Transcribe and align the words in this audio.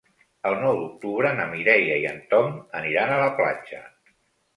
El 0.51 0.55
nou 0.61 0.77
d'octubre 0.77 1.33
na 1.39 1.45
Mireia 1.51 1.97
i 2.05 2.07
en 2.13 2.17
Tom 2.31 2.57
aniran 2.81 3.13
a 3.13 3.21
la 3.25 3.29
platja. 3.41 3.83